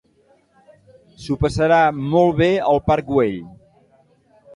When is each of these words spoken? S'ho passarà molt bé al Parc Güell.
S'ho 1.25 1.37
passarà 1.43 1.77
molt 2.13 2.39
bé 2.39 2.47
al 2.71 2.81
Parc 2.87 3.07
Güell. 3.11 3.37